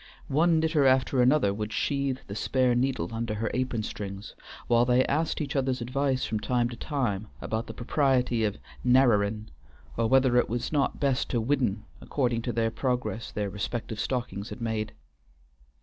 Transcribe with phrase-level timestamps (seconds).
[0.29, 4.33] One knitter after another would sheathe the spare needle under her apron strings,
[4.65, 9.51] while they asked each other's advice from time to time about the propriety of "narrerin'"
[9.97, 14.49] or whether it were not best to "widden" according to the progress their respective stockings
[14.49, 14.93] had made.